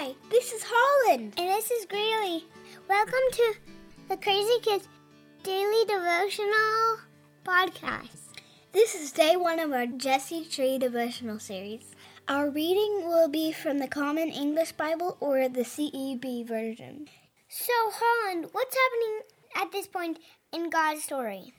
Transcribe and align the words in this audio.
Hi, 0.00 0.14
this 0.30 0.52
is 0.52 0.62
Holland. 0.64 1.34
And 1.36 1.48
this 1.48 1.72
is 1.72 1.84
Greeley. 1.84 2.44
Welcome 2.88 3.26
to 3.32 3.54
the 4.08 4.16
Crazy 4.16 4.60
Kids 4.62 4.86
Daily 5.42 5.84
Devotional 5.86 6.98
Podcast. 7.44 8.38
This 8.70 8.94
is 8.94 9.10
day 9.10 9.34
one 9.34 9.58
of 9.58 9.72
our 9.72 9.86
Jesse 9.86 10.44
Tree 10.44 10.78
devotional 10.78 11.40
series. 11.40 11.96
Our 12.28 12.48
reading 12.48 13.08
will 13.08 13.28
be 13.28 13.50
from 13.50 13.78
the 13.78 13.88
Common 13.88 14.28
English 14.28 14.70
Bible 14.70 15.16
or 15.18 15.48
the 15.48 15.64
CEB 15.64 16.46
version. 16.46 17.08
So, 17.48 17.72
Holland, 17.90 18.50
what's 18.52 18.76
happening 18.76 19.22
at 19.56 19.72
this 19.72 19.88
point 19.88 20.20
in 20.52 20.70
God's 20.70 21.02
story? 21.02 21.52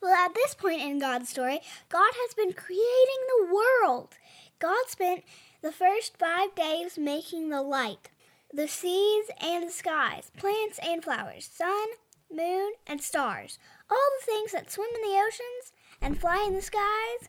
Well, 0.00 0.14
at 0.14 0.34
this 0.34 0.54
point 0.54 0.80
in 0.80 0.98
God's 0.98 1.28
story, 1.28 1.60
God 1.90 2.12
has 2.14 2.32
been 2.32 2.54
creating 2.54 3.22
the 3.28 3.54
world. 3.54 4.14
God 4.60 4.88
spent 4.88 5.24
the 5.66 5.72
first 5.72 6.16
five 6.16 6.54
days 6.54 6.96
making 6.96 7.48
the 7.48 7.60
light, 7.60 8.08
the 8.54 8.68
seas 8.68 9.24
and 9.42 9.66
the 9.66 9.72
skies, 9.72 10.30
plants 10.36 10.78
and 10.80 11.02
flowers, 11.02 11.50
sun, 11.52 11.88
moon, 12.32 12.70
and 12.86 13.02
stars, 13.02 13.58
all 13.90 13.98
the 14.20 14.26
things 14.26 14.52
that 14.52 14.70
swim 14.70 14.88
in 14.94 15.10
the 15.10 15.18
oceans 15.18 15.72
and 16.00 16.20
fly 16.20 16.44
in 16.46 16.54
the 16.54 16.62
skies. 16.62 17.28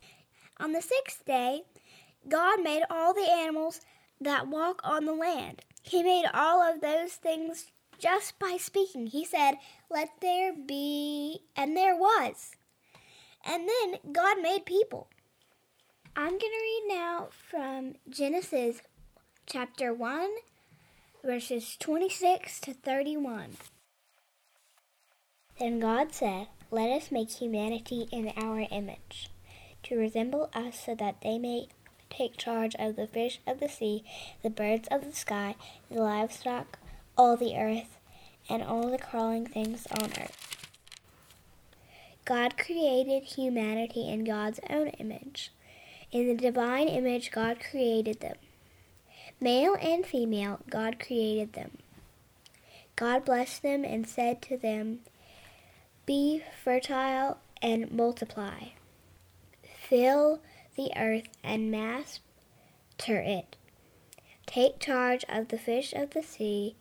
On 0.59 0.71
the 0.71 0.83
sixth 0.83 1.25
day, 1.25 1.63
God 2.29 2.61
made 2.61 2.83
all 2.91 3.11
the 3.11 3.27
animals 3.27 3.81
that 4.21 4.47
walk 4.47 4.81
on 4.83 5.05
the 5.05 5.15
land. 5.15 5.63
He 5.81 6.03
made 6.03 6.25
all 6.31 6.61
of 6.61 6.79
those 6.79 7.13
things 7.13 7.71
just 7.97 8.37
by 8.37 8.57
speaking. 8.59 9.07
He 9.07 9.25
said, 9.25 9.53
Let 9.89 10.09
there 10.21 10.53
be, 10.53 11.39
and 11.55 11.75
there 11.75 11.95
was. 11.95 12.51
And 13.43 13.67
then 13.67 14.13
God 14.13 14.39
made 14.43 14.67
people. 14.67 15.09
I'm 16.19 16.29
going 16.29 16.39
to 16.39 16.45
read 16.47 16.85
now 16.87 17.27
from 17.31 17.93
Genesis 18.09 18.81
chapter 19.45 19.93
1, 19.93 20.27
verses 21.23 21.77
26 21.79 22.59
to 22.61 22.73
31. 22.73 23.57
Then 25.59 25.79
God 25.79 26.15
said, 26.15 26.47
Let 26.71 26.89
us 26.89 27.11
make 27.11 27.29
humanity 27.29 28.07
in 28.11 28.33
our 28.35 28.65
image, 28.71 29.29
to 29.83 29.95
resemble 29.95 30.49
us 30.55 30.87
so 30.87 30.95
that 30.95 31.21
they 31.21 31.37
may 31.37 31.67
take 32.09 32.35
charge 32.35 32.73
of 32.79 32.95
the 32.95 33.05
fish 33.05 33.39
of 33.45 33.59
the 33.59 33.69
sea, 33.69 34.03
the 34.41 34.49
birds 34.49 34.87
of 34.89 35.05
the 35.05 35.13
sky, 35.13 35.53
the 35.91 36.01
livestock, 36.01 36.79
all 37.15 37.37
the 37.37 37.55
earth, 37.55 37.99
and 38.49 38.63
all 38.63 38.89
the 38.89 38.97
crawling 38.97 39.45
things 39.45 39.85
on 40.01 40.09
earth. 40.19 40.65
God 42.25 42.57
created 42.57 43.21
humanity 43.21 44.09
in 44.09 44.23
God's 44.23 44.59
own 44.67 44.87
image. 44.87 45.51
In 46.11 46.27
the 46.27 46.35
divine 46.35 46.87
image, 46.87 47.31
God 47.31 47.59
created 47.59 48.21
them. 48.21 48.37
Male 49.41 49.75
and 49.81 50.05
female, 50.05 50.59
God 50.69 50.99
created 50.99 51.53
them. 51.53 51.77
God 52.95 53.25
blessed 53.25 53.61
them 53.61 53.83
and 53.83 54.07
said 54.07 54.41
to 54.43 54.57
them, 54.57 54.99
Be 56.05 56.41
fertile 56.63 57.37
and 57.61 57.91
multiply. 57.91 58.69
Fill 59.87 60.41
the 60.75 60.91
earth 60.95 61.27
and 61.43 61.69
master 61.69 62.19
it. 63.07 63.55
Take 64.45 64.79
charge 64.79 65.25
of 65.27 65.49
the 65.49 65.57
fish 65.57 65.93
of 65.93 66.11
the 66.11 66.23
sea, 66.23 66.75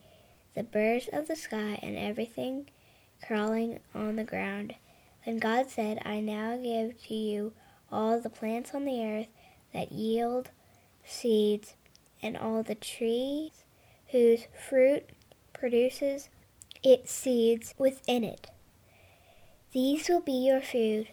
the 0.55 0.63
birds 0.63 1.09
of 1.11 1.27
the 1.27 1.35
sky, 1.35 1.79
and 1.83 1.97
everything 1.97 2.69
crawling 3.25 3.79
on 3.93 4.15
the 4.15 4.23
ground. 4.23 4.75
Then 5.25 5.37
God 5.37 5.69
said, 5.69 5.99
I 6.05 6.21
now 6.21 6.57
give 6.57 7.03
to 7.07 7.13
you 7.13 7.53
all 7.91 8.19
the 8.19 8.29
plants 8.29 8.73
on 8.73 8.85
the 8.85 9.03
earth 9.03 9.27
that 9.73 9.91
yield 9.91 10.49
seeds, 11.05 11.75
and 12.21 12.35
all 12.35 12.63
the 12.63 12.75
trees 12.75 13.63
whose 14.11 14.47
fruit 14.67 15.09
produces 15.53 16.29
its 16.83 17.11
seeds 17.11 17.73
within 17.77 18.23
it. 18.23 18.49
These 19.71 20.09
will 20.09 20.21
be 20.21 20.47
your 20.47 20.61
food 20.61 21.09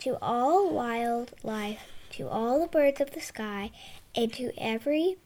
to 0.00 0.18
all 0.20 0.70
wild 0.70 1.32
life, 1.42 1.80
to 2.10 2.28
all 2.28 2.60
the 2.60 2.68
birds 2.68 3.00
of 3.00 3.12
the 3.12 3.20
sky, 3.20 3.70
and 4.14 4.32
to 4.34 4.52
every 4.58 5.16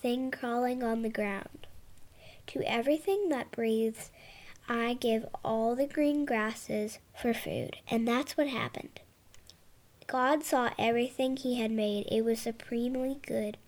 thing 0.00 0.30
crawling 0.30 0.82
on 0.82 1.02
the 1.02 1.08
ground. 1.08 1.66
To 2.48 2.62
everything 2.62 3.28
that 3.28 3.50
breathes, 3.50 4.10
I 4.68 4.94
give 4.94 5.26
all 5.44 5.74
the 5.74 5.86
green 5.86 6.24
grasses 6.24 6.98
for 7.20 7.34
food. 7.34 7.76
And 7.90 8.06
that's 8.06 8.36
what 8.36 8.48
happened. 8.48 9.00
God 10.08 10.42
saw 10.42 10.70
everything 10.78 11.36
he 11.36 11.60
had 11.60 11.70
made. 11.70 12.08
It 12.10 12.24
was 12.24 12.40
supremely 12.40 13.18
good. 13.26 13.58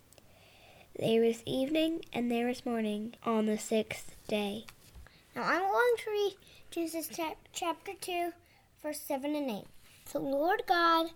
There 0.98 1.20
was 1.20 1.42
evening 1.44 2.02
and 2.14 2.30
there 2.30 2.46
was 2.46 2.64
morning 2.64 3.14
on 3.24 3.44
the 3.44 3.58
sixth 3.58 4.16
day. 4.26 4.64
Now 5.36 5.42
I'm 5.42 5.60
going 5.60 5.96
to 5.98 6.10
read 6.10 6.36
Genesis 6.70 7.10
chapter 7.52 7.92
2, 8.00 8.32
verse 8.82 9.00
7 9.00 9.36
and 9.36 9.50
8. 9.50 9.64
The 10.12 10.18
Lord 10.18 10.62
God 10.66 11.10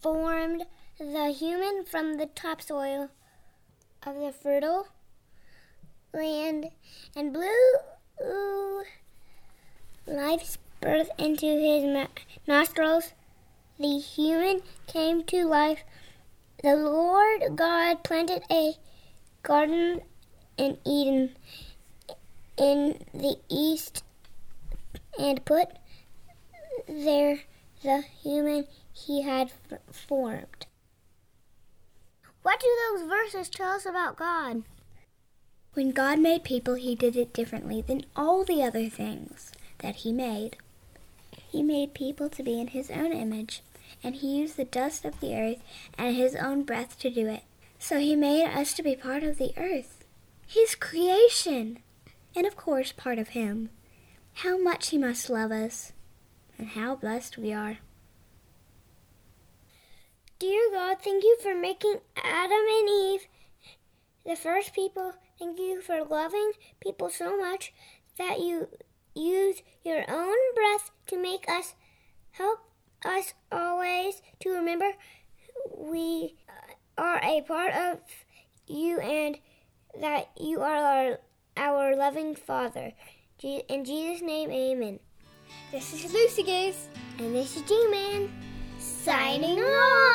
formed 0.00 0.64
the 0.98 1.30
human 1.30 1.84
from 1.84 2.16
the 2.16 2.26
topsoil 2.26 3.10
of 4.06 4.16
the 4.16 4.32
fertile 4.32 4.88
land 6.14 6.70
and 7.14 7.32
blew 7.32 7.52
life's 10.06 10.56
breath 10.80 11.10
into 11.18 11.46
his 11.46 12.08
nostrils 12.46 13.12
the 13.78 13.98
human 13.98 14.62
came 14.86 15.24
to 15.24 15.44
life, 15.44 15.84
the 16.62 16.76
Lord 16.76 17.56
God 17.56 18.04
planted 18.04 18.42
a 18.50 18.74
garden 19.42 20.00
in 20.56 20.78
Eden 20.86 21.36
in 22.56 23.04
the 23.12 23.36
east 23.48 24.02
and 25.18 25.44
put 25.44 25.68
there 26.88 27.40
the 27.82 28.02
human 28.22 28.66
he 28.92 29.22
had 29.22 29.50
formed. 29.90 30.66
What 32.42 32.60
do 32.60 32.68
those 32.90 33.08
verses 33.08 33.48
tell 33.48 33.70
us 33.70 33.86
about 33.86 34.16
God? 34.16 34.62
When 35.72 35.90
God 35.90 36.20
made 36.20 36.44
people, 36.44 36.74
he 36.74 36.94
did 36.94 37.16
it 37.16 37.32
differently 37.32 37.82
than 37.82 38.04
all 38.14 38.44
the 38.44 38.62
other 38.62 38.88
things 38.88 39.50
that 39.78 39.96
he 39.96 40.12
made. 40.12 40.56
He 41.54 41.62
made 41.62 41.94
people 41.94 42.28
to 42.30 42.42
be 42.42 42.60
in 42.60 42.66
his 42.66 42.90
own 42.90 43.12
image, 43.12 43.62
and 44.02 44.16
he 44.16 44.38
used 44.38 44.56
the 44.56 44.64
dust 44.64 45.04
of 45.04 45.20
the 45.20 45.36
earth 45.36 45.62
and 45.96 46.16
his 46.16 46.34
own 46.34 46.64
breath 46.64 46.98
to 46.98 47.08
do 47.08 47.28
it. 47.28 47.44
So 47.78 48.00
he 48.00 48.16
made 48.16 48.46
us 48.46 48.74
to 48.74 48.82
be 48.82 48.96
part 48.96 49.22
of 49.22 49.38
the 49.38 49.52
earth, 49.56 50.04
his 50.44 50.74
creation, 50.74 51.78
and 52.34 52.44
of 52.44 52.56
course 52.56 52.90
part 52.90 53.20
of 53.20 53.28
him. 53.28 53.70
How 54.42 54.58
much 54.58 54.88
he 54.88 54.98
must 54.98 55.30
love 55.30 55.52
us, 55.52 55.92
and 56.58 56.70
how 56.70 56.96
blessed 56.96 57.38
we 57.38 57.52
are. 57.52 57.78
Dear 60.40 60.70
God, 60.72 60.96
thank 61.04 61.22
you 61.22 61.38
for 61.40 61.54
making 61.54 62.00
Adam 62.16 62.64
and 62.68 62.88
Eve 62.88 63.28
the 64.26 64.34
first 64.34 64.74
people. 64.74 65.12
Thank 65.38 65.60
you 65.60 65.80
for 65.80 66.02
loving 66.02 66.50
people 66.80 67.10
so 67.10 67.38
much 67.38 67.72
that 68.18 68.40
you 68.40 68.70
use 69.14 69.62
your 69.84 70.04
own 70.08 70.36
breath 70.54 70.90
to 71.08 71.20
make 71.20 71.48
us. 71.48 71.74
Help 72.32 72.60
us 73.04 73.34
always 73.52 74.22
to 74.40 74.50
remember 74.50 74.92
we 75.76 76.34
are 76.98 77.20
a 77.22 77.42
part 77.42 77.74
of 77.74 77.98
you 78.66 78.98
and 79.00 79.38
that 80.00 80.30
you 80.38 80.60
are 80.60 80.76
our, 80.76 81.18
our 81.56 81.96
loving 81.96 82.34
Father. 82.34 82.92
In 83.42 83.84
Jesus' 83.84 84.22
name, 84.22 84.50
amen. 84.50 85.00
This 85.70 85.92
is 85.92 86.12
Lucy 86.12 86.42
Goose. 86.42 86.88
And 87.18 87.34
this 87.34 87.56
is 87.56 87.62
G 87.62 87.88
Man. 87.90 88.30
Signing 88.78 89.60
off. 89.60 90.14